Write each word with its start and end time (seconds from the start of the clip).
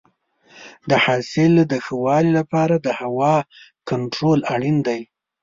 د 0.89 0.91
حاصل 1.05 1.53
د 1.71 1.73
ښه 1.83 1.95
والي 2.05 2.31
لپاره 2.39 2.75
د 2.77 2.87
هوا 2.99 3.35
کنټرول 3.89 4.39
اړین 4.53 4.77
دی. 4.87 5.01